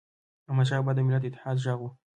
[0.49, 1.85] احمدشاه بابا د ملت د اتحاد ږغ و.